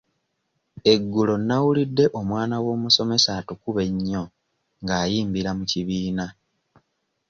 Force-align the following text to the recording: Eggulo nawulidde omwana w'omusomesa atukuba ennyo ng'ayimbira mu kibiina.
Eggulo 0.93 1.33
nawulidde 1.39 2.05
omwana 2.19 2.55
w'omusomesa 2.63 3.29
atukuba 3.39 3.81
ennyo 3.89 4.23
ng'ayimbira 4.81 5.51
mu 5.57 5.63
kibiina. 5.71 6.25